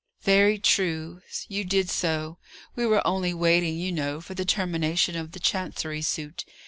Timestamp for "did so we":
1.63-2.87